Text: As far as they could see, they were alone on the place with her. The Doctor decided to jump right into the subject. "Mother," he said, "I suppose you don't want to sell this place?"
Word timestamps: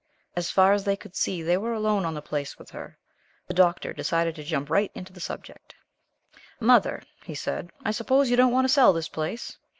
As 0.35 0.49
far 0.49 0.73
as 0.73 0.83
they 0.83 0.95
could 0.95 1.15
see, 1.15 1.43
they 1.43 1.57
were 1.57 1.73
alone 1.73 2.05
on 2.05 2.15
the 2.15 2.23
place 2.23 2.57
with 2.57 2.71
her. 2.71 2.97
The 3.45 3.53
Doctor 3.53 3.93
decided 3.93 4.33
to 4.33 4.43
jump 4.43 4.67
right 4.71 4.89
into 4.95 5.13
the 5.13 5.19
subject. 5.21 5.75
"Mother," 6.59 7.03
he 7.23 7.35
said, 7.35 7.69
"I 7.85 7.91
suppose 7.91 8.31
you 8.31 8.35
don't 8.35 8.51
want 8.51 8.65
to 8.65 8.73
sell 8.73 8.93
this 8.93 9.09
place?" 9.09 9.59